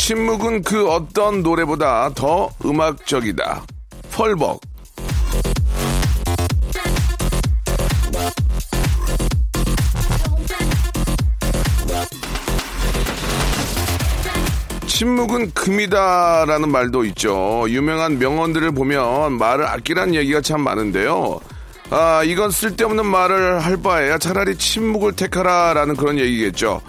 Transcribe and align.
침묵은 0.00 0.62
그 0.62 0.88
어떤 0.88 1.42
노래보다 1.42 2.10
더 2.14 2.50
음악적이다 2.64 3.62
펄벅 4.10 4.60
침묵은 14.86 15.52
금이다라는 15.52 16.70
말도 16.70 17.04
있죠. 17.06 17.66
유명한 17.68 18.18
명언들을 18.18 18.72
보면 18.72 19.38
말을 19.38 19.66
아끼라는 19.66 20.14
얘기가 20.14 20.40
참 20.40 20.62
많은데요. 20.62 21.40
아, 21.90 22.22
이건 22.24 22.50
쓸데없는 22.50 23.04
말을 23.06 23.60
할 23.60 23.76
바에야 23.76 24.18
차라리 24.18 24.56
침묵을 24.56 25.12
택하라라는 25.12 25.96
그런 25.96 26.18
얘기겠죠. 26.18 26.80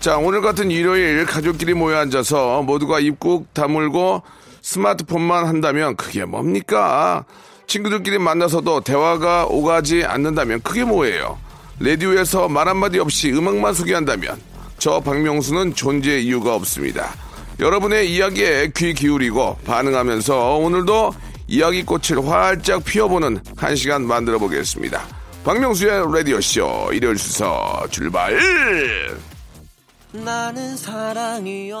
자, 0.00 0.18
오늘 0.18 0.40
같은 0.40 0.70
일요일 0.70 1.26
가족끼리 1.26 1.74
모여 1.74 1.98
앉아서 1.98 2.62
모두가 2.62 3.00
입국 3.00 3.52
다물고 3.54 4.22
스마트폰만 4.62 5.46
한다면 5.46 5.96
그게 5.96 6.24
뭡니까? 6.24 7.24
친구들끼리 7.66 8.18
만나서도 8.18 8.82
대화가 8.82 9.46
오가지 9.46 10.04
않는다면 10.04 10.62
그게 10.62 10.84
뭐예요? 10.84 11.38
라디오에서 11.80 12.48
말 12.48 12.68
한마디 12.68 12.98
없이 12.98 13.32
음악만 13.32 13.74
소개한다면 13.74 14.40
저 14.78 15.00
박명수는 15.00 15.74
존재 15.74 16.18
이유가 16.18 16.54
없습니다. 16.54 17.14
여러분의 17.58 18.12
이야기에 18.12 18.72
귀 18.76 18.94
기울이고 18.94 19.58
반응하면서 19.64 20.56
오늘도 20.56 21.14
이야기꽃을 21.48 22.26
활짝 22.26 22.84
피워보는 22.84 23.40
한 23.56 23.76
시간 23.76 24.06
만들어 24.06 24.38
보겠습니다. 24.38 25.02
박명수의 25.44 26.12
라디오쇼 26.12 26.90
일요일 26.92 27.16
순서 27.18 27.86
출발! 27.90 28.36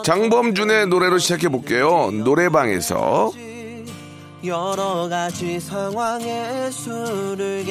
장범준의 0.04 0.86
노래로 0.88 1.18
시작해 1.18 1.48
볼게요. 1.48 2.10
노래방에서. 2.12 3.32
여러 4.44 5.08
가지 5.08 5.58
상황에 5.58 6.70
수를 6.70 7.64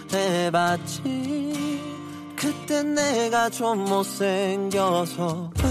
계산해봤지. 0.00 1.80
그땐 2.36 2.94
내가 2.94 3.48
좀 3.48 3.84
못생겨서 3.84 5.50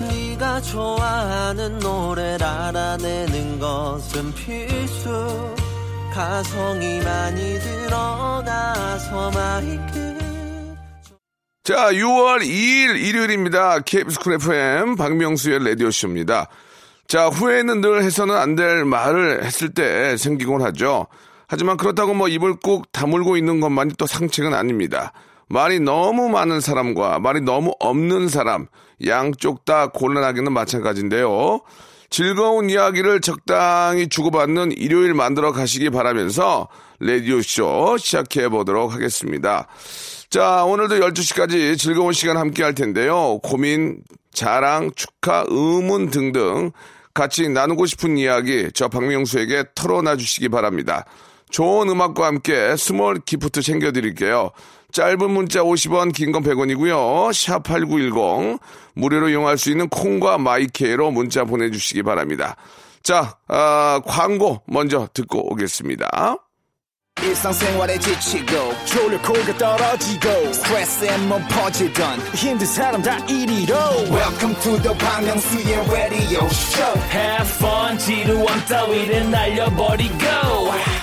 네가 0.00 0.60
좋아하는 0.60 1.78
노래를 1.78 2.44
알아내는 2.44 3.58
것은 3.58 4.34
필수. 4.34 5.54
가성이 6.12 7.00
많이 7.00 7.58
들어가서 7.58 9.30
마이크 9.30 10.21
자, 11.64 11.92
6월 11.92 12.40
2일 12.40 13.00
일요일입니다. 13.00 13.80
KBS 13.80 14.18
쿨 14.18 14.34
FM 14.34 14.96
박명수의 14.96 15.64
라디오쇼입니다. 15.64 16.48
자, 17.06 17.28
후회는 17.28 17.80
늘 17.80 18.02
해서는 18.02 18.34
안 18.34 18.56
될 18.56 18.84
말을 18.84 19.44
했을 19.44 19.68
때 19.72 20.16
생기곤 20.16 20.60
하죠. 20.62 21.06
하지만 21.46 21.76
그렇다고 21.76 22.14
뭐 22.14 22.26
입을 22.26 22.56
꾹 22.56 22.90
다물고 22.90 23.36
있는 23.36 23.60
것만이 23.60 23.94
또 23.96 24.06
상책은 24.06 24.54
아닙니다. 24.54 25.12
말이 25.48 25.78
너무 25.78 26.28
많은 26.30 26.60
사람과 26.60 27.20
말이 27.20 27.40
너무 27.40 27.74
없는 27.78 28.26
사람, 28.28 28.66
양쪽 29.06 29.64
다 29.64 29.86
곤란하기는 29.86 30.50
마찬가지인데요. 30.52 31.60
즐거운 32.10 32.70
이야기를 32.70 33.20
적당히 33.20 34.08
주고받는 34.08 34.72
일요일 34.72 35.14
만들어 35.14 35.52
가시기 35.52 35.90
바라면서 35.90 36.68
라디오쇼 37.00 37.98
시작해 37.98 38.48
보도록 38.48 38.92
하겠습니다. 38.92 39.68
자, 40.32 40.64
오늘도 40.64 40.94
12시까지 40.94 41.76
즐거운 41.76 42.14
시간 42.14 42.38
함께 42.38 42.62
할 42.62 42.74
텐데요. 42.74 43.38
고민, 43.42 44.02
자랑, 44.32 44.90
축하, 44.96 45.44
의문 45.46 46.08
등등 46.08 46.70
같이 47.12 47.50
나누고 47.50 47.84
싶은 47.84 48.16
이야기 48.16 48.70
저 48.72 48.88
박명수에게 48.88 49.64
털어놔 49.74 50.16
주시기 50.16 50.48
바랍니다. 50.48 51.04
좋은 51.50 51.90
음악과 51.90 52.24
함께 52.28 52.74
small 52.78 53.20
gift 53.26 53.60
챙겨드릴게요. 53.60 54.52
짧은 54.92 55.30
문자 55.30 55.60
50원, 55.60 56.14
긴 56.14 56.32
건 56.32 56.42
100원이고요. 56.42 57.30
샵8910 57.30 58.58
무료로 58.94 59.28
이용할 59.28 59.58
수 59.58 59.68
있는 59.70 59.90
콩과 59.90 60.38
마이케이로 60.38 61.10
문자 61.10 61.44
보내주시기 61.44 62.02
바랍니다. 62.04 62.56
자, 63.02 63.36
아, 63.48 64.00
광고 64.06 64.62
먼저 64.66 65.08
듣고 65.12 65.52
오겠습니다. 65.52 66.38
일상생활에 67.36 67.98
지치고, 67.98 68.74
졸려 68.86 69.20
코가 69.22 69.56
떨어지고, 69.56 70.52
스트레스에 70.52 71.18
몸 71.18 71.42
퍼지던, 71.48 72.18
힘든 72.34 72.66
사람 72.66 73.02
다 73.02 73.16
이리로. 73.26 73.74
welcome 74.10 74.54
to 74.60 74.76
the 74.82 74.96
Bang 74.98 75.28
radio 75.90 76.44
show. 76.46 77.00
Have 77.12 77.48
fun 77.56 77.98
지루함 77.98 78.64
따위를 78.66 79.30
날려버리고. 79.30 80.24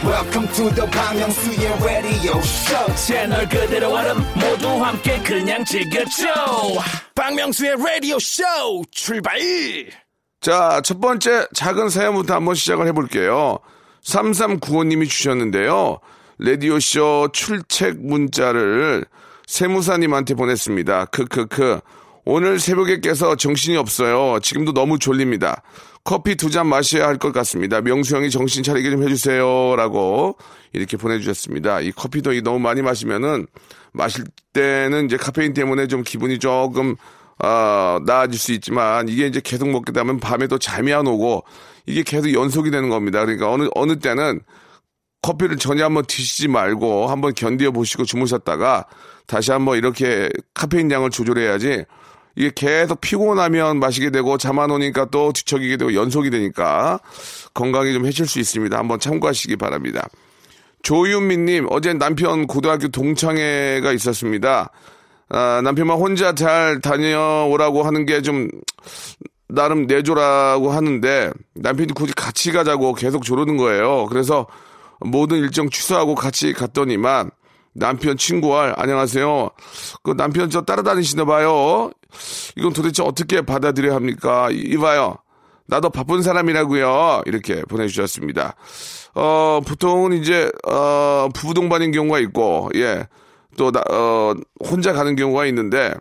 Welcome 0.04 0.52
to 0.54 0.70
the 0.76 0.90
Bang 0.92 1.20
Myung-soo's 1.20 1.84
radio 1.84 2.38
show. 2.40 2.96
채널 2.96 3.48
그대로 3.48 3.94
얼음 3.94 4.18
모두 4.36 4.84
함께 4.84 5.20
그냥 5.20 5.64
즐겨줘. 5.64 6.26
박명수의 7.16 7.76
쇼 8.20 8.44
출발! 8.92 9.40
자, 10.42 10.82
첫 10.84 11.00
번째 11.00 11.48
작은 11.54 11.90
사연부터 11.90 12.34
한번 12.34 12.56
시작을 12.56 12.88
해볼게요. 12.88 13.60
3395님이 14.04 15.08
주셨는데요. 15.10 16.00
라디오쇼 16.40 17.30
출첵 17.34 17.98
문자를 18.00 19.06
세무사님한테 19.48 20.36
보냈습니다. 20.36 21.06
크크크. 21.06 21.80
오늘 22.26 22.60
새벽에 22.60 23.00
깨서 23.00 23.36
정신이 23.36 23.76
없어요. 23.78 24.40
지금도 24.42 24.74
너무 24.74 25.00
졸립니다. 25.00 25.64
커피 26.04 26.36
두 26.36 26.50
잔 26.50 26.68
마셔야 26.68 27.08
할 27.08 27.18
것 27.18 27.34
같습니다. 27.34 27.82
명수 27.82 28.16
형이 28.16 28.30
정신 28.30 28.64
차리게 28.64 28.90
좀 28.90 29.04
해주세요. 29.04 29.76
라고 29.76 30.38
이렇게 30.72 30.96
보내주셨습니다. 30.98 31.82
이 31.82 31.92
커피도 31.92 32.34
이 32.34 32.42
너무 32.42 32.60
많이 32.60 32.82
마시면은 32.82 33.48
마실 33.92 34.24
때는 34.54 35.06
이제 35.06 35.18
카페인 35.18 35.54
때문에 35.54 35.88
좀 35.88 36.04
기분이 36.04 36.40
조금 36.40 36.96
어, 37.44 38.00
나아질 38.06 38.40
수 38.40 38.52
있지만 38.54 39.08
이게 39.08 39.28
이제 39.28 39.42
계속 39.44 39.70
먹게 39.70 39.92
되면 39.92 40.20
밤에도 40.20 40.58
잠이 40.58 40.94
안 40.94 41.08
오고 41.08 41.44
이게 41.86 42.04
계속 42.04 42.34
연속이 42.34 42.72
되는 42.72 42.90
겁니다. 42.90 43.22
그러니까 43.26 43.52
어느 43.52 43.68
어느 43.76 43.98
때는 44.00 44.42
커피를 45.22 45.58
전혀 45.58 45.86
한번 45.86 46.06
드시지 46.08 46.48
말고 46.48 47.08
한번 47.08 47.34
견뎌 47.34 47.72
보시고 47.72 48.06
주무셨다가 48.06 48.86
다시 49.28 49.52
한번 49.52 49.78
이렇게 49.78 50.30
카페인 50.54 50.90
양을 50.92 51.10
조절해야지 51.10 51.86
이게 52.36 52.52
계속 52.56 53.02
피곤하면 53.02 53.80
마시게 53.80 54.12
되고 54.12 54.38
잠 54.38 54.60
안 54.60 54.72
오니까 54.72 55.06
또 55.12 55.34
뒤척이게 55.34 55.78
되고 55.78 55.94
연속이 55.94 56.30
되니까 56.30 57.00
건강에 57.54 57.92
좀 57.94 58.06
해칠 58.06 58.28
수 58.28 58.40
있습니다. 58.40 58.78
한번 58.78 59.00
참고하시기 59.00 59.56
바랍니다. 59.58 60.08
조윤미님, 60.84 61.68
어제 61.70 61.94
남편 61.94 62.48
고등학교 62.48 62.88
동창회가 62.88 63.92
있었습니다. 63.92 64.72
아, 65.30 65.62
남편만 65.64 65.98
혼자 66.00 66.34
잘 66.34 66.80
다녀오라고 66.82 67.84
하는 67.84 68.06
게 68.06 68.22
좀 68.22 68.50
나름 69.52 69.88
내조라고 69.88 70.72
하는데 70.72 71.32
남편이 71.56 71.94
굳이 71.94 72.14
같이 72.14 72.52
가자고 72.52 72.94
계속 72.94 73.24
조르는 73.24 73.58
거예요. 73.58 74.06
그래서 74.08 74.46
모든 75.00 75.38
일정 75.38 75.70
취소하고 75.72 76.14
같이 76.14 76.54
갔더니만 76.54 77.32
남편 77.74 78.16
친구와 78.18 78.74
안녕하세요. 78.78 79.50
그 80.04 80.16
남편 80.16 80.50
저 80.52 80.62
따라다니시나 80.62 81.26
봐요. 81.26 81.90
이건 82.58 82.74
도대체 82.74 83.02
어떻게 83.02 83.42
받아들여야 83.42 83.96
합니까? 83.96 84.50
이- 84.52 84.58
이봐요. 84.74 85.16
나도 85.68 85.90
바쁜 85.90 86.22
사람이라고요. 86.22 87.24
이렇게 87.26 87.62
보내주셨습니다. 87.64 88.56
어, 89.16 89.62
보통은 89.68 90.14
이제, 90.14 90.52
어, 90.68 91.30
부부 91.34 91.54
동반인 91.54 91.92
경우가 91.92 92.20
있고, 92.20 92.70
예. 92.76 93.08
또, 93.58 93.72
나, 93.72 93.82
어, 93.90 94.34
혼자 94.64 94.94
가는 94.94 95.16
경우가 95.16 95.46
있는데, 95.48 95.94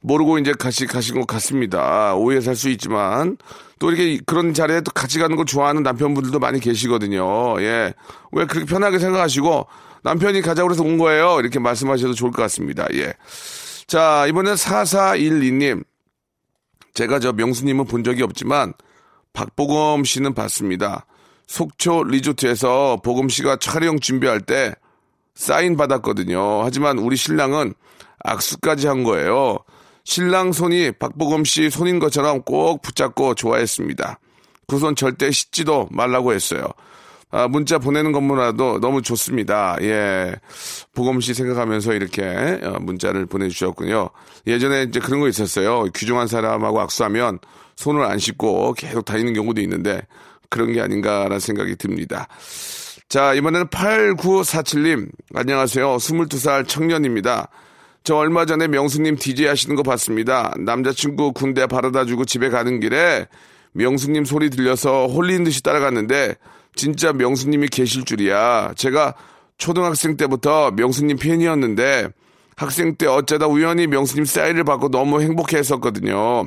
모르고 0.00 0.38
이제 0.38 0.52
같이 0.52 0.86
가신 0.86 1.18
것 1.18 1.26
같습니다. 1.26 2.14
오해 2.14 2.40
살수 2.40 2.68
있지만, 2.70 3.38
또 3.78 3.90
이렇게 3.90 4.20
그런 4.26 4.52
자리에 4.54 4.82
또 4.82 4.90
같이 4.92 5.18
가는 5.18 5.34
걸 5.36 5.46
좋아하는 5.46 5.82
남편분들도 5.82 6.38
많이 6.38 6.60
계시거든요. 6.60 7.60
예. 7.60 7.94
왜 8.32 8.44
그렇게 8.46 8.66
편하게 8.66 8.98
생각하시고, 8.98 9.66
남편이 10.02 10.42
가자고 10.42 10.70
해서 10.70 10.82
온 10.82 10.98
거예요. 10.98 11.40
이렇게 11.40 11.58
말씀하셔도 11.58 12.12
좋을 12.12 12.30
것 12.30 12.42
같습니다. 12.42 12.86
예. 12.92 13.14
자, 13.86 14.26
이번엔 14.28 14.54
4412님. 14.54 15.84
제가 16.92 17.18
저 17.18 17.32
명수님은 17.32 17.86
본 17.86 18.04
적이 18.04 18.22
없지만 18.22 18.72
박보검 19.32 20.04
씨는 20.04 20.34
봤습니다. 20.34 21.06
속초 21.46 22.04
리조트에서 22.04 23.00
보검 23.02 23.28
씨가 23.28 23.56
촬영 23.56 23.98
준비할 23.98 24.40
때 24.40 24.74
사인 25.34 25.76
받았거든요. 25.76 26.62
하지만 26.64 26.98
우리 26.98 27.16
신랑은 27.16 27.74
악수까지 28.24 28.86
한 28.86 29.04
거예요. 29.04 29.58
신랑 30.04 30.52
손이 30.52 30.92
박보검 30.92 31.44
씨 31.44 31.70
손인 31.70 31.98
것처럼 31.98 32.42
꼭 32.42 32.82
붙잡고 32.82 33.34
좋아했습니다. 33.34 34.18
그 34.66 34.78
손 34.78 34.96
절대 34.96 35.30
씻지도 35.30 35.88
말라고 35.90 36.32
했어요. 36.32 36.66
아, 37.30 37.48
문자 37.48 37.78
보내는 37.78 38.12
것만으로도 38.12 38.78
너무 38.80 39.02
좋습니다. 39.02 39.76
예. 39.80 40.36
보검 40.94 41.20
씨 41.20 41.34
생각하면서 41.34 41.94
이렇게 41.94 42.60
어, 42.62 42.78
문자를 42.80 43.26
보내주셨군요. 43.26 44.10
예전에 44.46 44.84
이제 44.84 45.00
그런 45.00 45.18
거 45.20 45.28
있었어요. 45.28 45.84
귀중한 45.96 46.28
사람하고 46.28 46.80
악수하면 46.80 47.40
손을 47.74 48.04
안 48.04 48.18
씻고 48.18 48.74
계속 48.74 49.04
다니는 49.04 49.32
경우도 49.34 49.60
있는데 49.62 50.02
그런 50.48 50.72
게 50.72 50.80
아닌가라는 50.80 51.40
생각이 51.40 51.74
듭니다. 51.74 52.28
자, 53.08 53.32
이번에는 53.34 53.68
8947님. 53.68 55.08
안녕하세요. 55.34 55.96
22살 55.96 56.66
청년입니다. 56.66 57.48
저 58.02 58.16
얼마 58.16 58.44
전에 58.44 58.66
명수님 58.66 59.16
DJ 59.16 59.46
하시는 59.46 59.76
거 59.76 59.82
봤습니다. 59.82 60.52
남자친구 60.58 61.32
군대 61.32 61.66
바라다 61.66 62.04
주고 62.04 62.24
집에 62.24 62.50
가는 62.50 62.80
길에 62.80 63.26
명수님 63.72 64.24
소리 64.24 64.50
들려서 64.50 65.06
홀린 65.06 65.44
듯이 65.44 65.62
따라갔는데 65.62 66.34
진짜 66.74 67.12
명수님이 67.12 67.68
계실 67.68 68.04
줄이야. 68.04 68.72
제가 68.76 69.14
초등학생 69.58 70.16
때부터 70.16 70.72
명수님 70.72 71.18
팬이었는데 71.18 72.08
학생 72.56 72.96
때 72.96 73.06
어쩌다 73.06 73.46
우연히 73.46 73.86
명수님 73.86 74.24
사인을 74.24 74.64
받고 74.64 74.90
너무 74.90 75.22
행복해 75.22 75.56
했었거든요. 75.58 76.46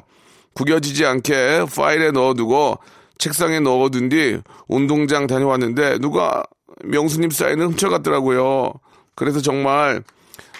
구겨지지 0.53 1.05
않게 1.05 1.65
파일에 1.75 2.11
넣어두고 2.11 2.77
책상에 3.17 3.59
넣어둔 3.59 4.09
뒤 4.09 4.39
운동장 4.67 5.27
다녀왔는데 5.27 5.99
누가 5.99 6.43
명수님 6.83 7.29
사인을 7.29 7.67
훔쳐갔더라고요. 7.67 8.73
그래서 9.15 9.41
정말 9.41 10.03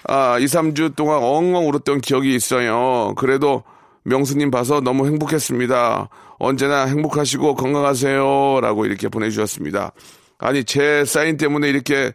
아, 0.07 0.37
2, 0.39 0.45
3주 0.45 0.95
동안 0.95 1.19
엉엉 1.21 1.67
울었던 1.67 2.01
기억이 2.01 2.33
있어요. 2.33 3.13
그래도 3.17 3.63
명수님 4.03 4.51
봐서 4.51 4.79
너무 4.79 5.05
행복했습니다. 5.05 6.09
언제나 6.39 6.85
행복하시고 6.85 7.55
건강하세요. 7.55 8.59
라고 8.61 8.85
이렇게 8.85 9.09
보내주셨습니다. 9.09 9.91
아니, 10.37 10.63
제 10.63 11.03
사인 11.03 11.35
때문에 11.35 11.67
이렇게 11.67 12.13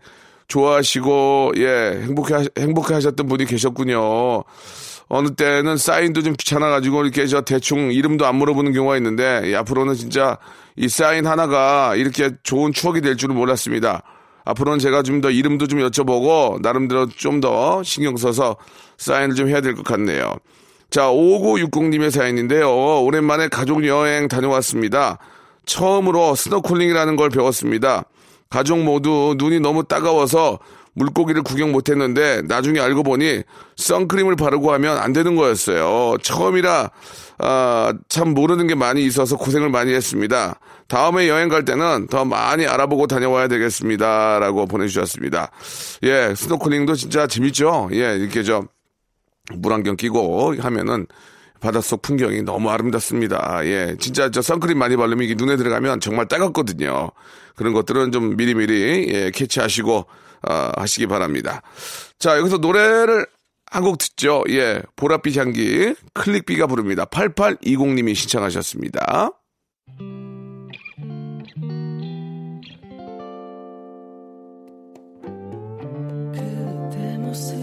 좋아하시고, 0.49 1.53
예, 1.57 2.01
행복해, 2.03 2.47
행복해 2.59 2.95
하셨던 2.95 3.27
분이 3.27 3.45
계셨군요. 3.45 4.45
어느 5.09 5.35
때는 5.35 5.77
사인도 5.77 6.23
좀 6.23 6.35
귀찮아가지고 6.39 7.03
이렇게 7.05 7.27
저 7.27 7.43
대충 7.43 7.93
이름도 7.93 8.27
안 8.27 8.37
물어보는 8.37 8.73
경우가 8.73 8.97
있는데, 8.97 9.43
예, 9.45 9.57
앞으로는 9.57 9.95
진짜 9.95 10.39
이 10.77 10.89
사인 10.89 11.27
하나가 11.27 11.95
이렇게 11.97 12.31
좋은 12.43 12.73
추억이 12.73 13.01
될 13.03 13.17
줄은 13.17 13.35
몰랐습니다. 13.37 14.03
앞으로는 14.45 14.79
제가 14.79 15.03
좀 15.03 15.21
더 15.21 15.31
이름도 15.31 15.67
좀 15.67 15.81
여쭤보고, 15.81 16.61
나름대로 16.63 17.09
좀 17.09 17.41
더 17.41 17.83
신경 17.83 18.17
써서 18.17 18.57
사인을 18.97 19.35
좀 19.35 19.49
해야 19.49 19.61
될 19.61 19.75
것 19.75 19.85
같네요. 19.85 20.37
자, 20.91 21.03
5960님의 21.11 22.11
사연인데요. 22.11 23.03
오랜만에 23.03 23.49
가족 23.49 23.87
여행 23.87 24.29
다녀왔습니다. 24.29 25.19
처음으로 25.67 26.35
스노클링이라는 26.35 27.17
걸 27.17 27.31
배웠습니다. 27.31 28.05
가족 28.51 28.81
모두 28.81 29.35
눈이 29.39 29.61
너무 29.61 29.85
따가워서 29.85 30.59
물고기를 30.95 31.43
구경 31.43 31.73
못했는데 31.73 32.43
나중에 32.43 32.81
알고 32.81 33.03
보니 33.03 33.43
선크림을 33.77 34.37
바르고 34.37 34.73
하면 34.73 34.99
안 34.99 35.13
되는 35.13 35.37
거였어요. 35.37 36.19
처음이라 36.23 36.91
아, 37.39 37.93
참 38.09 38.35
모르는 38.35 38.67
게 38.67 38.75
많이 38.75 39.05
있어서 39.05 39.37
고생을 39.37 39.71
많이 39.71 39.93
했습니다. 39.93 40.61
다음에 40.89 41.29
여행 41.29 41.49
갈 41.49 41.65
때는 41.65 42.07
더 42.09 42.25
많이 42.25 42.67
알아보고 42.67 43.07
다녀와야 43.07 43.49
되겠습니다. 43.49 44.39
라고 44.39 44.67
보내주셨습니다. 44.67 45.51
예, 46.03 46.35
스노클링도 46.37 46.95
진짜 46.95 47.27
재밌죠? 47.27 47.89
예, 47.93 48.17
이렇게 48.17 48.43
저 48.43 48.65
물안경 49.55 49.97
끼고 49.97 50.55
하면은 50.59 51.07
바닷속 51.61 52.03
풍경이 52.03 52.43
너무 52.43 52.71
아름답습니다. 52.71 53.61
예, 53.65 53.97
진짜 53.99 54.31
저 54.31 54.43
선크림 54.43 54.77
많이 54.79 54.97
바르면 54.97 55.25
이게 55.25 55.35
눈에 55.35 55.57
들어가면 55.57 56.01
정말 56.01 56.27
따갑거든요. 56.29 57.11
그런 57.57 57.73
것들은 57.73 58.13
좀 58.13 58.37
미리미리 58.37 59.09
예, 59.13 59.31
캐치하시고 59.31 60.07
어, 60.49 60.71
하시기 60.77 61.07
바랍니다. 61.07 61.63
자, 62.19 62.39
여기서 62.39 62.59
노래를 62.59 63.27
한 63.73 63.83
곡 63.85 63.97
듣죠. 63.97 64.45
예, 64.51 64.83
보랏빛 64.97 65.39
향기 65.39 65.95
클릭비가 66.13 66.67
부릅니다. 66.67 67.07
8820님이 67.07 68.15
신청하셨습니다. 68.15 69.31
그대 76.33 77.19
모습 77.19 77.62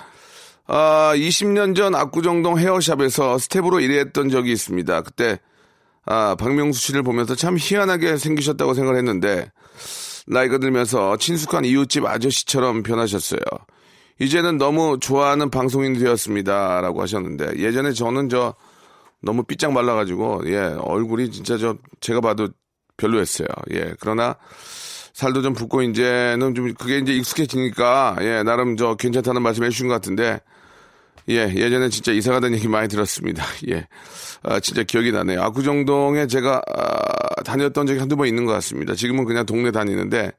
아, 0.67 1.13
20년 1.15 1.77
전 1.77 1.95
압구정동 1.95 2.59
헤어샵에서 2.59 3.39
스텝으로 3.39 3.79
일했던 3.79 4.29
적이 4.29 4.51
있습니다. 4.51 5.03
그때, 5.03 5.39
아, 6.05 6.35
박명수 6.37 6.81
씨를 6.81 7.05
보면서 7.05 7.37
참 7.37 7.57
희한하게 7.57 8.17
생기셨다고 8.17 8.75
생각을 8.75 8.99
했는데, 8.99 9.53
나이가 10.27 10.59
들면서 10.59 11.17
친숙한 11.17 11.65
이웃집 11.65 12.05
아저씨처럼 12.05 12.83
변하셨어요. 12.83 13.41
이제는 14.19 14.59
너무 14.59 14.99
좋아하는 15.01 15.49
방송인이 15.49 16.01
되었습니다. 16.01 16.81
라고 16.81 17.03
하셨는데, 17.03 17.53
예전에 17.59 17.93
저는 17.93 18.31
저, 18.31 18.57
너무 19.21 19.45
삐짝 19.45 19.73
말라가지고, 19.73 20.43
예, 20.47 20.59
얼굴이 20.59 21.31
진짜 21.31 21.57
저, 21.57 21.77
제가 22.01 22.21
봐도 22.21 22.49
별로였어요. 22.97 23.49
예, 23.73 23.95
그러나, 24.01 24.37
살도 25.13 25.43
좀 25.43 25.55
붓고, 25.55 25.83
이제는 25.83 26.55
좀, 26.55 26.73
그게 26.75 26.99
이제 26.99 27.13
익숙해지니까, 27.13 28.17
예, 28.21 28.43
나름 28.43 28.77
저 28.77 28.95
괜찮다는 28.95 29.43
말씀 29.43 29.65
해주신 29.65 29.89
것 29.89 29.95
같은데, 29.95 30.41
예, 31.29 31.53
예전에 31.55 31.89
진짜 31.89 32.13
이사 32.13 32.33
가던 32.33 32.55
얘기 32.55 32.69
많이 32.69 32.89
들었습니다. 32.89 33.45
예. 33.71 33.87
아, 34.43 34.59
진짜 34.61 34.83
기억이 34.83 35.13
나네요. 35.13 35.41
압구정동에 35.43 36.27
제가, 36.27 36.63
아, 36.67 37.43
다녔던 37.43 37.87
적이 37.87 38.01
한두 38.01 38.17
번 38.17 38.27
있는 38.27 38.45
것 38.45 38.53
같습니다. 38.53 38.95
지금은 38.95 39.25
그냥 39.25 39.47
동네 39.47 39.71
다니는데, 39.71 40.33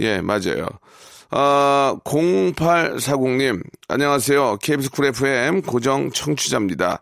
예, 0.00 0.20
맞아요. 0.20 0.66
아, 1.30 1.96
0840님, 2.04 3.62
안녕하세요. 3.88 4.58
KBS 4.62 4.90
쿨 4.90 5.06
FM 5.06 5.62
고정 5.62 6.10
청취자입니다. 6.10 7.00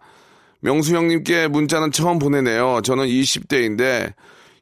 명수 0.61 0.97
형님께 0.97 1.49
문자는 1.49 1.93
처음 1.93 2.19
보내네요. 2.19 2.81
저는 2.83 3.07
20대인데, 3.07 4.13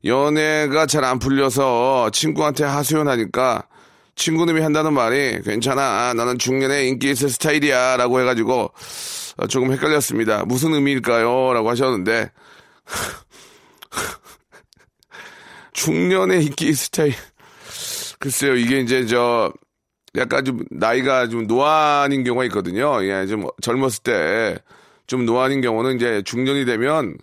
연애가 0.05 0.87
잘 0.87 1.05
안 1.05 1.19
풀려서 1.19 2.11
친구한테 2.11 2.65
하소연하니까 2.65 3.67
친구님이 4.15 4.61
한다는 4.61 4.93
말이 4.93 5.41
괜찮아. 5.43 6.13
나는 6.15 6.39
중년에 6.39 6.87
인기 6.89 7.11
있을 7.11 7.31
스타일이야. 7.31 7.97
라고 7.97 8.21
해가지고 8.21 8.71
어, 9.39 9.47
조금 9.47 9.73
헷갈렸습니다. 9.73 10.45
무슨 10.45 10.75
의미일까요? 10.75 11.53
라고 11.55 11.71
하셨는데 11.71 12.31
중년에 15.73 16.41
인기 16.41 16.69
있을 16.69 16.87
스타일. 16.87 17.15
글쎄요. 18.19 18.55
이게 18.57 18.81
이제 18.81 19.07
저 19.07 19.53
약간 20.17 20.45
좀 20.45 20.65
나이가 20.71 21.29
좀 21.29 21.47
노안인 21.47 22.25
경우가 22.25 22.45
있거든요. 22.47 23.03
예, 23.05 23.27
좀 23.27 23.47
젊었을 23.63 24.03
때 24.03 24.59
좀 25.07 25.27
노안인 25.27 25.61
경우는 25.61 25.97
이제 25.97 26.23
중년이 26.25 26.65
되면 26.65 27.17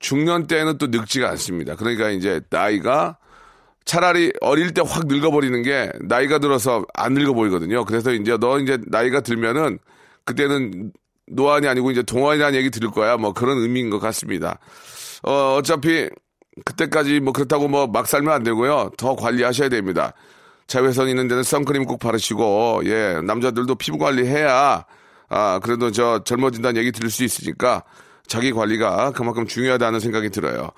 중년 0.00 0.46
때는 0.48 0.78
또 0.78 0.88
늙지가 0.88 1.28
않습니다. 1.30 1.76
그러니까 1.76 2.10
이제 2.10 2.40
나이가 2.50 3.18
차라리 3.84 4.32
어릴 4.40 4.72
때 4.74 4.82
확 4.82 5.06
늙어버리는 5.06 5.62
게 5.62 5.90
나이가 6.00 6.38
들어서 6.38 6.84
안 6.94 7.14
늙어 7.14 7.32
보이거든요. 7.34 7.84
그래서 7.84 8.12
이제 8.12 8.36
너 8.40 8.58
이제 8.58 8.78
나이가 8.88 9.20
들면은 9.20 9.78
그때는 10.24 10.92
노안이 11.28 11.68
아니고 11.68 11.90
이제 11.92 12.02
동안이라는 12.02 12.58
얘기 12.58 12.70
들을 12.70 12.90
거야. 12.90 13.16
뭐 13.16 13.32
그런 13.32 13.58
의미인 13.58 13.90
것 13.90 14.00
같습니다. 14.00 14.58
어, 15.22 15.56
어차피 15.58 16.08
그때까지 16.64 17.20
뭐 17.20 17.32
그렇다고 17.32 17.68
뭐 17.68 17.86
막 17.86 18.06
살면 18.06 18.32
안 18.34 18.42
되고요. 18.42 18.90
더 18.96 19.14
관리하셔야 19.16 19.68
됩니다. 19.68 20.12
자외선 20.66 21.08
있는 21.08 21.26
데는 21.28 21.42
선크림 21.42 21.84
꼭 21.84 21.98
바르시고, 21.98 22.82
예, 22.84 23.20
남자들도 23.24 23.74
피부 23.74 23.98
관리해야, 23.98 24.84
아, 25.28 25.60
그래도 25.62 25.90
저 25.90 26.22
젊어진다는 26.24 26.80
얘기 26.80 26.92
들을 26.92 27.10
수 27.10 27.24
있으니까 27.24 27.82
자기 28.30 28.52
관리가 28.52 29.10
그만큼 29.10 29.44
중요하다는 29.44 29.98
생각이 29.98 30.30
들어요. 30.30 30.70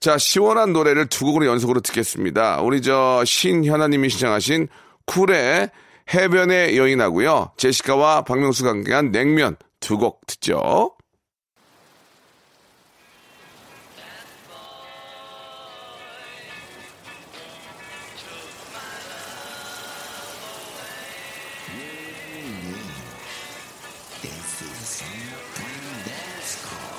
자, 0.00 0.16
시원한 0.16 0.72
노래를 0.72 1.06
두 1.06 1.26
곡으로 1.26 1.44
연속으로 1.44 1.80
듣겠습니다. 1.80 2.62
우리 2.62 2.80
저 2.80 3.22
신현아님이 3.24 4.08
신청하신 4.08 4.68
쿨의 5.04 5.70
해변의 6.14 6.78
여인하고요. 6.78 7.52
제시카와 7.58 8.22
박명수가 8.22 8.70
함께한 8.70 9.12
냉면 9.12 9.56
두 9.78 9.98
곡 9.98 10.26
듣죠. 10.26 10.96
눈부신 26.46 26.96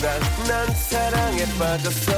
콩닥콩닥 0.00 0.48
난 0.48 0.74
사랑에 0.74 1.44
빠졌어. 1.58 2.12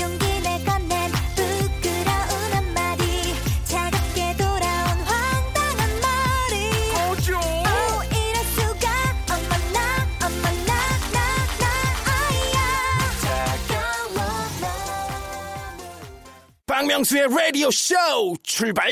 용기 0.00 0.26
내가 0.40 0.78
낸 0.78 1.12
부끄러운 1.36 2.52
한마디 2.52 3.34
차갑게 3.64 4.36
돌아온 4.38 5.00
황당한 5.04 6.00
말이. 6.00 6.54
오 6.96 7.14
이럴 8.08 8.44
수가 8.54 8.88
어머나 9.28 9.78
어머나 10.22 10.70
나나 11.12 11.68
아이야. 12.06 12.58
차가워 13.68 14.18
박명수의 16.66 17.28
라디오 17.28 17.70
쇼 17.70 17.94
출발! 18.42 18.90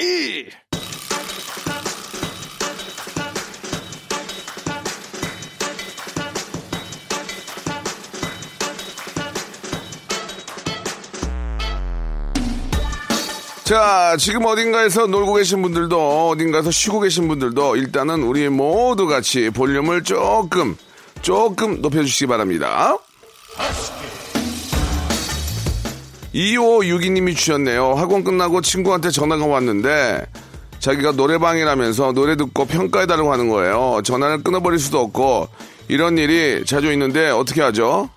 자, 13.69 14.17
지금 14.19 14.47
어딘가에서 14.47 15.07
놀고 15.09 15.35
계신 15.35 15.61
분들도 15.61 16.31
어딘가에서 16.31 16.71
쉬고 16.71 17.01
계신 17.01 17.29
분들도 17.29 17.77
일단은 17.77 18.23
우리 18.23 18.49
모두 18.49 19.07
같이 19.07 19.51
볼륨을 19.51 20.05
조금 20.05 20.75
조금 21.21 21.83
높여주시기 21.83 22.29
바랍니다. 22.29 22.97
2562님이 26.35 27.37
주셨네요. 27.37 27.93
학원 27.93 28.25
끝나고 28.25 28.63
친구한테 28.63 29.11
전화가 29.11 29.45
왔는데 29.45 30.25
자기가 30.79 31.13
노래방이라면서 31.13 32.13
노래 32.13 32.37
듣고 32.37 32.65
평가해달라고 32.65 33.31
하는 33.31 33.51
거예요. 33.51 34.01
전화를 34.03 34.45
끊어버릴 34.45 34.79
수도 34.79 35.01
없고 35.01 35.47
이런 35.89 36.17
일이 36.17 36.65
자주 36.65 36.91
있는데 36.93 37.29
어떻게 37.29 37.61
하죠? 37.61 38.09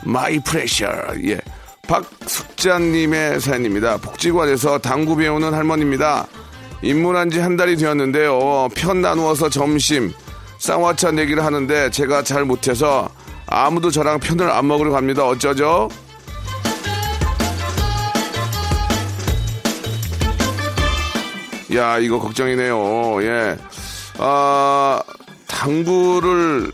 my 0.05 0.39
precious. 0.43 0.85
예. 1.27 1.39
박숙자님의 1.87 3.39
사연입니다. 3.41 3.97
복지관에서 3.97 4.77
당구 4.79 5.15
배우는 5.15 5.53
할머니입니다. 5.53 6.27
입문한 6.81 7.29
지 7.29 7.39
한 7.39 7.55
달이 7.55 7.77
되었는데요. 7.77 8.69
편 8.75 9.01
나누어서 9.01 9.49
점심, 9.49 10.11
쌍화차 10.59 11.11
내기를 11.11 11.43
하는데 11.43 11.89
제가 11.91 12.23
잘 12.23 12.43
못해서 12.45 13.09
아무도 13.47 13.91
저랑 13.91 14.19
편을 14.19 14.49
안 14.49 14.67
먹으러 14.67 14.91
갑니다. 14.91 15.25
어쩌죠? 15.25 15.89
야, 21.75 21.97
이거 21.97 22.19
걱정이네요. 22.19 23.23
예. 23.23 23.57
아, 24.19 25.01
당구를 25.47 26.71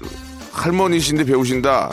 할머니신데 0.52 1.24
배우신다. 1.26 1.92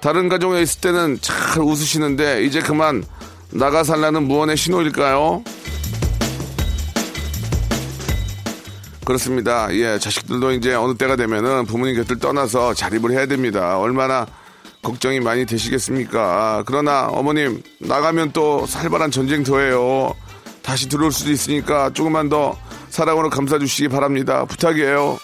다른 0.00 0.28
가족에 0.28 0.62
있을 0.62 0.80
때는 0.80 1.18
잘 1.20 1.62
웃으시는데 1.62 2.44
이제 2.44 2.60
그만 2.60 3.04
나가 3.50 3.84
살라는 3.84 4.26
무언의 4.28 4.56
신호일까요? 4.56 5.42
그렇습니다. 9.04 9.68
예, 9.74 9.98
자식들도 9.98 10.52
이제 10.52 10.74
어느 10.74 10.94
때가 10.96 11.16
되면은 11.16 11.66
부모님 11.66 11.96
곁을 11.96 12.18
떠나서 12.18 12.72
자립을 12.72 13.10
해야 13.12 13.26
됩니다. 13.26 13.78
얼마나 13.78 14.26
걱정이 14.84 15.18
많이 15.18 15.44
되시겠습니까? 15.46 16.62
그러나 16.66 17.08
어머님 17.08 17.60
나가면 17.80 18.30
또 18.32 18.64
살벌한 18.66 19.10
전쟁터예요. 19.10 20.14
다시 20.62 20.88
들어올 20.88 21.10
수도 21.10 21.30
있으니까 21.32 21.90
조금만 21.92 22.28
더 22.28 22.56
사랑으로 22.90 23.30
감싸 23.30 23.58
주시기 23.58 23.88
바랍니다. 23.88 24.44
부탁이에요. 24.44 25.18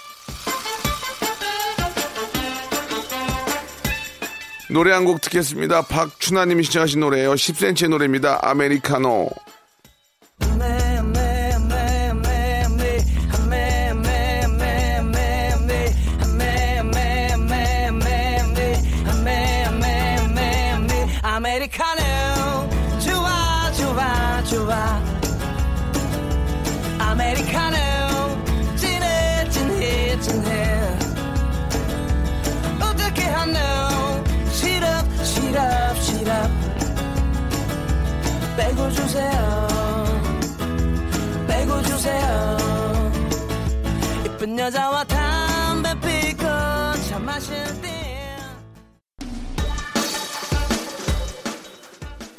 노래 4.70 4.92
한 4.92 5.04
곡 5.04 5.20
듣겠습니다. 5.20 5.82
박춘하님이 5.82 6.62
시청하신 6.64 7.00
노래예요. 7.00 7.32
10cm의 7.34 7.88
노래입니다. 7.88 8.38
아메리카노. 8.42 9.28
아메리카노. 21.50 22.70
좋아 23.00 23.72
좋아 23.72 24.44
좋아. 24.44 25.02
아메리카노. 27.00 27.76
진해 28.76 29.48
진해 29.50 30.20
진해. 30.20 30.98
어떻게 32.80 33.22
하노. 33.24 33.58
시럽 34.52 35.04
시럽 35.24 35.96
시럽. 36.00 36.50
빼고 38.56 38.90
주세요. 38.92 39.66
빼고 41.48 41.82
주세요. 41.82 42.56
이쁜 44.24 44.56
여자와 44.56 45.02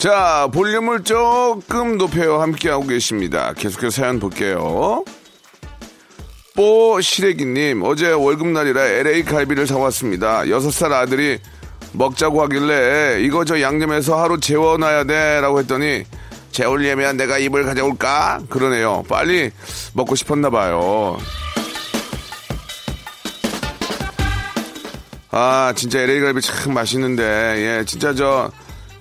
자, 0.02 0.50
볼륨을 0.52 1.04
조금 1.04 1.96
높여요. 2.00 2.42
함께하고 2.42 2.88
계십니다. 2.88 3.54
계속해서 3.54 4.02
사연 4.02 4.20
볼게요. 4.20 5.06
뽀시래기님, 6.56 7.84
어제 7.84 8.10
월급날이라 8.10 8.84
LA 8.84 9.24
갈비를 9.24 9.68
사왔습니다. 9.68 10.50
여섯 10.50 10.72
살 10.72 10.92
아들이 10.92 11.38
먹자고 11.92 12.42
하길래 12.42 13.22
이거 13.22 13.46
저 13.46 13.62
양념해서 13.62 14.20
하루 14.20 14.40
재워놔야 14.40 15.04
돼. 15.04 15.40
라고 15.40 15.60
했더니 15.60 16.04
재우려면 16.52 17.16
내가 17.16 17.38
입을 17.38 17.64
가져올까? 17.64 18.42
그러네요. 18.50 19.04
빨리 19.08 19.52
먹고 19.94 20.16
싶었나 20.16 20.50
봐요. 20.50 21.20
아, 25.30 25.74
진짜 25.76 26.00
LA 26.00 26.22
갈비 26.22 26.42
참 26.42 26.74
맛있는데, 26.74 27.24
예, 27.24 27.86
진짜 27.86 28.16
저, 28.16 28.50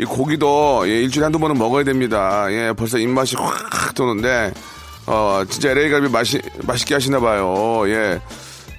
이 0.00 0.04
고기도 0.04 0.82
예, 0.86 1.02
일주일에 1.02 1.24
한두 1.24 1.38
번은 1.38 1.58
먹어야 1.58 1.84
됩니다. 1.84 2.46
예, 2.50 2.72
벌써 2.74 2.96
입맛이 2.96 3.36
확 3.36 3.94
도는데, 3.94 4.50
어, 5.06 5.42
진짜 5.48 5.70
LA 5.72 5.90
갈비 5.90 6.08
맛이, 6.08 6.40
맛있게 6.62 6.94
하시나 6.94 7.20
봐요. 7.20 7.82
예. 7.86 8.18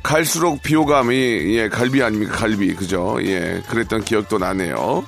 갈수록 0.01 0.63
비호감이, 0.63 1.13
예, 1.57 1.69
갈비 1.69 2.01
아닙니까? 2.01 2.34
갈비. 2.38 2.73
그죠? 2.73 3.19
예, 3.23 3.62
그랬던 3.69 4.03
기억도 4.03 4.39
나네요. 4.39 5.05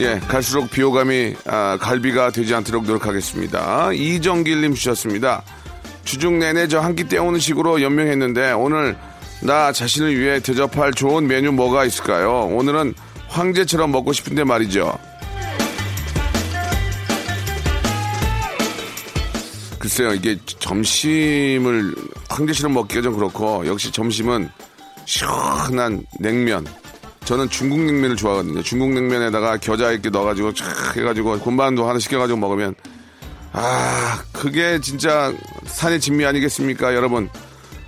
예, 0.00 0.18
갈수록 0.26 0.70
비호감이, 0.70 1.34
아, 1.46 1.76
갈비가 1.80 2.30
되지 2.30 2.54
않도록 2.54 2.84
노력하겠습니다. 2.86 3.92
이정길님 3.92 4.74
주셨습니다. 4.74 5.42
주중 6.04 6.38
내내 6.38 6.66
저 6.66 6.80
한 6.80 6.96
끼 6.96 7.04
때우는 7.04 7.38
식으로 7.38 7.80
연명했는데, 7.82 8.52
오늘 8.52 8.96
나 9.44 9.72
자신을 9.72 10.18
위해 10.18 10.40
대접할 10.40 10.94
좋은 10.94 11.26
메뉴 11.26 11.52
뭐가 11.52 11.84
있을까요? 11.84 12.46
오늘은 12.46 12.94
황제처럼 13.28 13.92
먹고 13.92 14.14
싶은데 14.14 14.42
말이죠. 14.42 14.98
글쎄요, 19.78 20.14
이게 20.14 20.38
점심을 20.46 21.94
황제처럼 22.30 22.72
먹기가 22.72 23.02
좀 23.02 23.16
그렇고, 23.16 23.66
역시 23.66 23.92
점심은 23.92 24.48
시원한 25.04 26.06
냉면. 26.20 26.66
저는 27.26 27.50
중국 27.50 27.80
냉면을 27.80 28.16
좋아하거든요. 28.16 28.62
중국 28.62 28.92
냉면에다가 28.92 29.58
겨자 29.58 29.92
이렇게 29.92 30.08
넣어가지고 30.08 30.52
촥 30.54 30.96
해가지고 30.96 31.38
군반도 31.40 31.86
하나 31.86 31.98
시켜가지고 31.98 32.38
먹으면, 32.38 32.74
아, 33.52 34.22
그게 34.32 34.80
진짜 34.80 35.34
산의 35.66 36.00
진미 36.00 36.24
아니겠습니까, 36.24 36.94
여러분? 36.94 37.28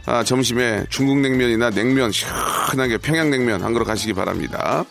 아, 0.06 0.22
점심에 0.22 0.86
중국 0.88 1.18
냉면이나 1.18 1.70
냉면 1.70 2.12
시원하게 2.12 2.98
평양냉면 2.98 3.62
한 3.62 3.72
그릇 3.72 3.84
가시기 3.84 4.12
바랍니다. 4.12 4.84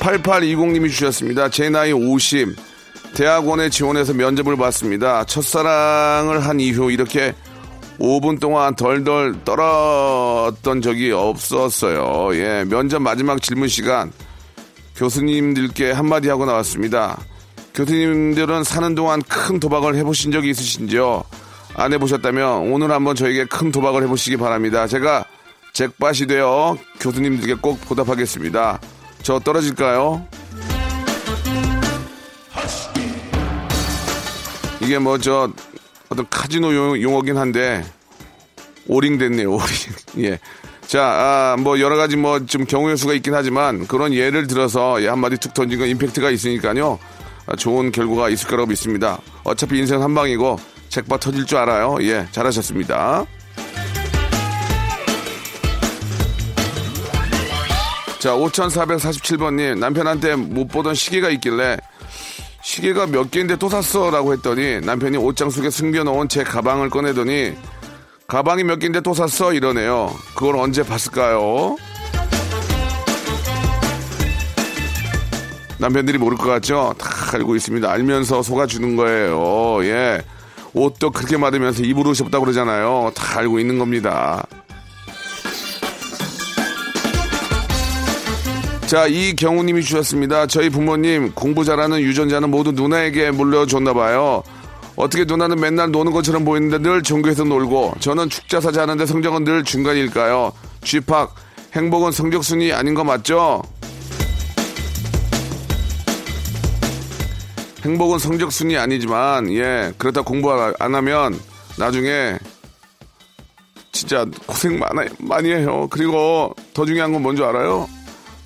8820님이 0.00 0.90
주셨습니다. 0.90 1.48
제 1.48 1.70
나이 1.70 1.92
50. 1.92 2.56
대학원에 3.14 3.68
지원해서 3.68 4.14
면접을 4.14 4.56
봤습니다. 4.56 5.22
첫사랑을 5.24 6.44
한 6.44 6.58
이후 6.58 6.90
이렇게 6.90 7.34
5분 8.00 8.40
동안 8.40 8.74
덜덜 8.74 9.44
떨었던 9.44 10.82
적이 10.82 11.12
없었어요. 11.12 12.34
예, 12.34 12.64
면접 12.68 13.00
마지막 13.00 13.40
질문 13.40 13.68
시간 13.68 14.10
교수님들께 14.96 15.92
한마디 15.92 16.28
하고 16.28 16.46
나왔습니다. 16.46 17.18
교수님들은 17.74 18.64
사는 18.64 18.94
동안 18.94 19.22
큰 19.22 19.58
도박을 19.58 19.96
해보신 19.96 20.30
적이 20.32 20.50
있으신지요? 20.50 21.24
안 21.74 21.92
해보셨다면 21.94 22.70
오늘 22.72 22.90
한번 22.90 23.16
저에게 23.16 23.46
큰 23.46 23.72
도박을 23.72 24.02
해보시기 24.02 24.36
바랍니다. 24.36 24.86
제가 24.86 25.24
잭팟이 25.72 26.26
되어 26.28 26.76
교수님들께 27.00 27.54
꼭 27.54 27.80
보답하겠습니다. 27.80 28.78
저 29.22 29.38
떨어질까요? 29.38 30.26
이게 34.82 34.98
뭐 34.98 35.16
저 35.18 35.50
어떤 36.10 36.28
카지노 36.28 36.74
용- 36.74 37.00
용어긴 37.00 37.38
한데 37.38 37.82
오링 38.86 39.16
됐네요. 39.16 39.50
오링. 39.54 39.66
예. 40.24 40.38
자, 40.86 41.02
아, 41.04 41.56
뭐 41.58 41.80
여러 41.80 41.96
가지 41.96 42.16
뭐 42.16 42.40
좀 42.44 42.66
경우의 42.66 42.98
수가 42.98 43.14
있긴 43.14 43.32
하지만 43.32 43.86
그런 43.86 44.12
예를 44.12 44.46
들어서 44.46 45.00
예, 45.02 45.08
한마디 45.08 45.38
툭 45.38 45.54
던진 45.54 45.78
건 45.78 45.88
임팩트가 45.88 46.28
있으니까요. 46.30 46.98
아, 47.46 47.56
좋은 47.56 47.92
결과가 47.92 48.28
있을 48.30 48.48
거라고 48.48 48.68
믿습니다. 48.68 49.18
어차피 49.44 49.78
인생 49.78 50.02
한 50.02 50.14
방이고 50.14 50.58
잭팟 50.88 51.18
터질 51.18 51.46
줄 51.46 51.58
알아요. 51.58 51.96
예, 52.02 52.26
잘하셨습니다. 52.32 53.24
자, 58.18 58.36
5447번님, 58.36 59.78
남편한테 59.78 60.36
못 60.36 60.68
보던 60.68 60.94
시계가 60.94 61.30
있길래, 61.30 61.76
시계가 62.62 63.08
몇 63.08 63.32
개인데 63.32 63.56
또 63.56 63.68
샀어? 63.68 64.10
라고 64.10 64.32
했더니, 64.32 64.80
남편이 64.80 65.16
옷장 65.16 65.50
속에 65.50 65.70
숨겨놓은 65.70 66.28
제 66.28 66.44
가방을 66.44 66.88
꺼내더니, 66.88 67.54
가방이 68.28 68.62
몇 68.62 68.78
개인데 68.78 69.00
또 69.00 69.12
샀어? 69.12 69.52
이러네요. 69.52 70.14
그걸 70.36 70.56
언제 70.56 70.84
봤을까요? 70.84 71.76
남편들이 75.82 76.16
모를 76.16 76.38
것 76.38 76.46
같죠? 76.46 76.94
다 76.96 77.10
알고 77.34 77.56
있습니다. 77.56 77.90
알면서 77.90 78.40
속아주는 78.40 78.94
거예요. 78.94 79.84
예. 79.84 80.22
옷도 80.74 81.10
그렇게 81.10 81.36
맞으면서 81.36 81.82
입을 81.82 82.06
옷이 82.06 82.18
없다고 82.22 82.44
그러잖아요. 82.44 83.10
다 83.16 83.40
알고 83.40 83.58
있는 83.58 83.80
겁니다. 83.80 84.46
자, 88.86 89.08
이경우님이 89.08 89.82
주셨습니다. 89.82 90.46
저희 90.46 90.70
부모님 90.70 91.32
공부 91.32 91.64
잘하는 91.64 92.00
유전자는 92.00 92.48
모두 92.50 92.70
누나에게 92.70 93.32
물려줬나 93.32 93.92
봐요. 93.92 94.44
어떻게 94.94 95.24
누나는 95.24 95.58
맨날 95.58 95.90
노는 95.90 96.12
것처럼 96.12 96.44
보이는데 96.44 96.78
늘 96.78 97.02
전교에서 97.02 97.42
놀고 97.42 97.94
저는 97.98 98.28
축자사지 98.28 98.78
하는데 98.78 99.04
성적은 99.04 99.42
늘 99.42 99.64
중간일까요? 99.64 100.52
쥐팍 100.84 101.34
행복은 101.74 102.12
성적순위 102.12 102.72
아닌 102.72 102.94
거 102.94 103.02
맞죠? 103.02 103.62
행복은 107.84 108.18
성적순위 108.18 108.76
아니지만 108.76 109.52
예 109.52 109.92
그렇다 109.98 110.22
공부 110.22 110.52
안 110.52 110.94
하면 110.94 111.38
나중에 111.78 112.38
진짜 113.92 114.24
고생 114.46 114.78
많아, 114.78 115.04
많이 115.18 115.50
해요. 115.50 115.86
그리고 115.90 116.54
더 116.74 116.84
중요한 116.84 117.12
건 117.12 117.22
뭔지 117.22 117.42
알아요? 117.42 117.88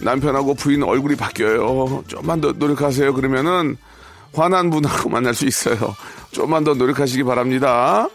남편하고 0.00 0.54
부인 0.54 0.82
얼굴이 0.82 1.16
바뀌어요. 1.16 2.04
좀만 2.08 2.40
더 2.40 2.52
노력하세요. 2.52 3.14
그러면은 3.14 3.76
화난 4.34 4.70
분하고 4.70 5.08
만날 5.10 5.34
수 5.34 5.46
있어요. 5.46 5.76
좀만 6.32 6.64
더 6.64 6.74
노력하시기 6.74 7.22
바랍니다. 7.24 8.08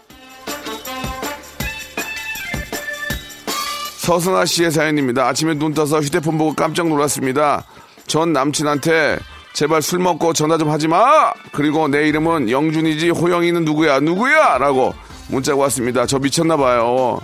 서승아 3.98 4.44
씨의 4.44 4.70
사연입니다. 4.70 5.28
아침에 5.28 5.54
눈 5.54 5.74
떠서 5.74 6.00
휴대폰 6.00 6.36
보고 6.36 6.54
깜짝 6.54 6.88
놀랐습니다. 6.88 7.64
전 8.06 8.32
남친한테 8.32 9.18
제발 9.52 9.82
술 9.82 9.98
먹고 9.98 10.32
전화 10.32 10.56
좀 10.56 10.70
하지 10.70 10.88
마! 10.88 11.32
그리고 11.52 11.86
내 11.88 12.08
이름은 12.08 12.50
영준이지 12.50 13.10
호영이는 13.10 13.64
누구야? 13.64 14.00
누구야? 14.00 14.58
라고 14.58 14.94
문자가 15.28 15.60
왔습니다. 15.62 16.06
저 16.06 16.18
미쳤나봐요. 16.18 17.20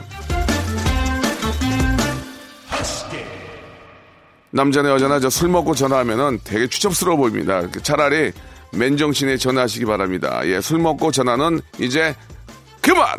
남자나 4.51 4.91
여자나 4.91 5.21
저 5.21 5.29
술 5.29 5.49
먹고 5.49 5.75
전화하면은 5.75 6.41
되게 6.45 6.67
추접스러워 6.67 7.17
보입니다. 7.19 7.63
차라리 7.83 8.33
맨정신에 8.73 9.37
전화하시기 9.37 9.85
바랍니다. 9.85 10.41
예, 10.45 10.61
술 10.61 10.79
먹고 10.79 11.11
전화는 11.11 11.61
이제 11.79 12.15
그만! 12.81 13.19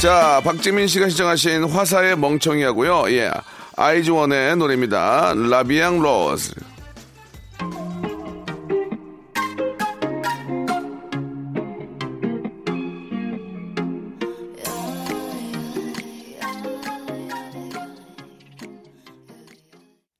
자, 0.00 0.40
박지민 0.44 0.86
씨가 0.86 1.08
시청하신 1.08 1.64
화사의 1.64 2.16
멍청이하고요. 2.18 3.04
예, 3.10 3.30
아이즈원의 3.78 4.56
노래입니다. 4.56 5.34
라비앙 5.34 6.00
로즈. 6.00 6.54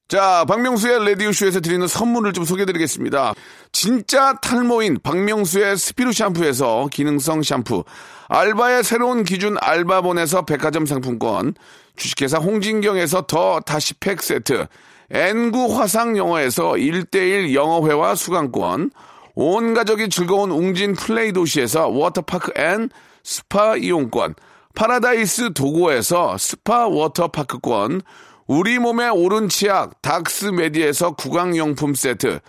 자, 0.08 0.44
박명수의 0.46 1.04
라디오쇼에서 1.04 1.60
드리는 1.60 1.86
선물을 1.86 2.32
좀 2.34 2.44
소개해드리겠습니다. 2.44 3.34
진짜 3.72 4.34
탈모인 4.34 4.98
박명수의 5.02 5.76
스피루 5.76 6.12
샴푸에서 6.12 6.88
기능성 6.92 7.42
샴푸, 7.42 7.84
알바의 8.28 8.84
새로운 8.84 9.24
기준 9.24 9.56
알바본에서 9.60 10.44
백화점 10.44 10.86
상품권, 10.86 11.54
주식회사 11.96 12.38
홍진경에서 12.38 13.22
더 13.22 13.60
다시 13.60 13.94
팩 13.94 14.22
세트, 14.22 14.66
N구 15.10 15.78
화상영어에서 15.78 16.72
1대1 16.72 17.54
영어회화 17.54 18.14
수강권, 18.14 18.90
온 19.34 19.74
가족이 19.74 20.08
즐거운 20.08 20.50
웅진 20.50 20.94
플레이 20.94 21.32
도시에서 21.32 21.88
워터파크 21.88 22.52
and 22.56 22.88
스파 23.22 23.76
이용권, 23.76 24.34
파라다이스 24.74 25.52
도고에서 25.52 26.38
스파 26.38 26.86
워터파크권, 26.86 28.02
우리 28.46 28.78
몸의 28.78 29.10
옳은 29.10 29.48
치약 29.48 30.00
닥스메디에서 30.02 31.12
구강용품 31.12 31.94
세트, 31.94 32.40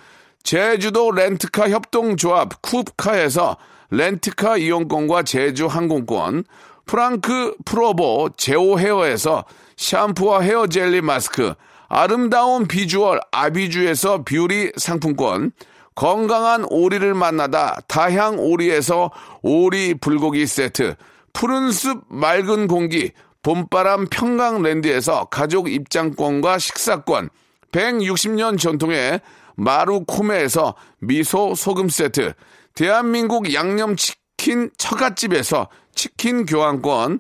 제주도 0.43 1.12
렌트카 1.12 1.69
협동조합 1.69 2.62
쿱카에서 2.62 3.57
렌트카 3.89 4.57
이용권과 4.57 5.23
제주 5.23 5.67
항공권, 5.67 6.43
프랑크 6.88 7.56
프로보 7.65 8.30
제오 8.36 8.80
헤어에서 8.80 9.45
샴푸와 9.76 10.41
헤어 10.41 10.67
젤리 10.67 11.02
마스크, 11.02 11.54
아름다운 11.89 12.67
비주얼 12.67 13.19
아비주에서 13.32 14.23
뷰티 14.23 14.71
상품권, 14.78 15.52
건강한 15.93 16.65
오리를 16.69 17.13
만나다 17.13 17.80
다향 17.88 18.39
오리에서 18.39 19.12
오리 19.41 19.93
불고기 19.93 20.47
세트, 20.47 20.95
푸른 21.34 21.71
숲 21.71 22.04
맑은 22.10 22.67
공기 22.67 23.12
봄바람 23.43 24.08
평강랜드에서 24.08 25.26
가족 25.26 25.69
입장권과 25.69 26.58
식사권, 26.58 27.30
160년 27.71 28.60
전통의 28.60 29.21
마루코메에서 29.56 30.76
미소 31.00 31.54
소금 31.56 31.89
세트, 31.89 32.34
대한민국 32.73 33.54
양념치킨 33.54 34.27
처갓집에서 34.77 35.69
치킨 35.95 36.45
교환권, 36.45 37.19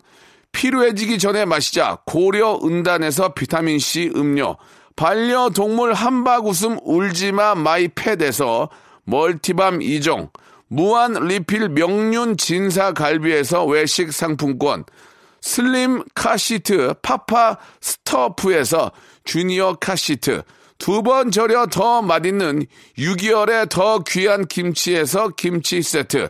피로해지기 0.51 1.19
전에 1.19 1.45
마시자 1.45 1.99
고려 2.05 2.59
은단에서 2.63 3.33
비타민C 3.33 4.11
음료, 4.15 4.57
반려동물 4.95 5.93
한바구음 5.93 6.79
울지마 6.83 7.55
마이 7.55 7.87
팻에서 7.89 8.69
멀티밤 9.03 9.79
2종, 9.79 10.31
무한 10.67 11.13
리필 11.13 11.69
명륜 11.69 12.37
진사 12.37 12.93
갈비에서 12.93 13.65
외식 13.65 14.11
상품권, 14.11 14.83
슬림 15.41 16.03
카시트 16.15 16.93
파파 17.01 17.57
스토프에서 17.79 18.91
주니어 19.23 19.75
카시트, 19.79 20.41
두 20.77 21.01
번 21.03 21.31
절여 21.31 21.67
더 21.67 22.01
맛있는 22.01 22.65
6개월의 22.97 23.69
더 23.69 24.03
귀한 24.03 24.45
김치에서 24.47 25.29
김치 25.29 25.81
세트, 25.81 26.29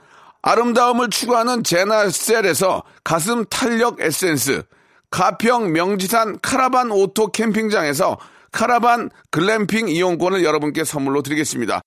아름다움을 0.41 1.09
추구하는 1.09 1.63
제나셀에서 1.63 2.83
가슴 3.03 3.45
탄력 3.45 4.01
에센스, 4.01 4.63
가평 5.09 5.71
명지산 5.71 6.39
카라반 6.41 6.91
오토 6.91 7.27
캠핑장에서 7.27 8.17
카라반 8.51 9.09
글램핑 9.29 9.87
이용권을 9.87 10.43
여러분께 10.43 10.83
선물로 10.83 11.21
드리겠습니다. 11.21 11.81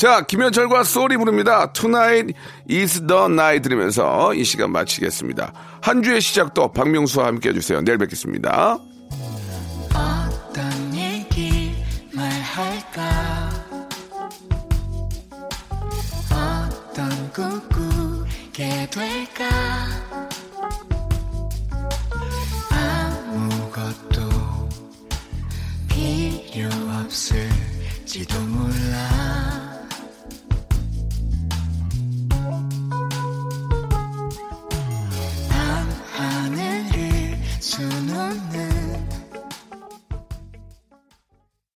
자, 0.00 0.22
김현철과 0.22 0.84
소리 0.84 1.18
부릅니다. 1.18 1.70
Tonight 1.74 2.32
is 2.70 3.06
the 3.06 3.24
night 3.24 3.60
들으면서 3.60 4.32
이 4.32 4.44
시간 4.44 4.72
마치겠습니다. 4.72 5.52
한 5.82 6.02
주의 6.02 6.22
시작도 6.22 6.72
박명수와 6.72 7.26
함께 7.26 7.50
해주세요. 7.50 7.82
내일 7.82 7.98
뵙겠습니다. 7.98 8.78